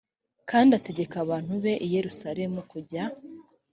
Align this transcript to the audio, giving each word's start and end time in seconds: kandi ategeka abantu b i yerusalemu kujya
kandi 0.49 0.71
ategeka 0.79 1.15
abantu 1.23 1.51
b 1.63 1.65
i 1.87 1.89
yerusalemu 1.95 2.59
kujya 2.71 3.03